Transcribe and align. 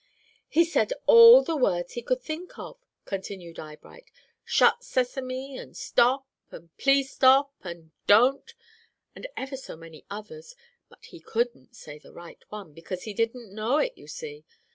"He 0.49 0.65
said 0.65 0.93
all 1.05 1.43
the 1.43 1.55
words 1.55 1.93
he 1.93 2.01
could 2.01 2.23
think 2.23 2.57
of," 2.57 2.79
continued 3.05 3.59
Eyebright; 3.59 4.09
"'Shut, 4.43 4.83
sesame!' 4.83 5.55
and 5.59 5.77
'Stop!' 5.77 6.25
and 6.49 6.75
'Please 6.79 7.11
stop!' 7.11 7.53
and 7.63 7.91
'Don't!' 8.07 8.55
and 9.15 9.27
ever 9.37 9.55
so 9.55 9.75
many 9.77 10.03
others; 10.09 10.55
but 10.89 11.05
he 11.05 11.19
couldn't 11.19 11.75
say 11.75 11.99
the 11.99 12.11
right 12.13 12.43
one, 12.49 12.73
because 12.73 13.03
he 13.03 13.13
didn't 13.13 13.53
know 13.53 13.77
it, 13.77 13.93
you 13.95 14.07
see! 14.07 14.43